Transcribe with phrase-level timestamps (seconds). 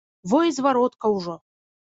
[0.31, 1.39] Во й зваротка ўжо.